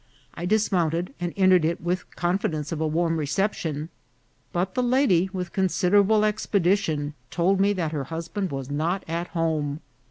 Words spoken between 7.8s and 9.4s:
her husband was not at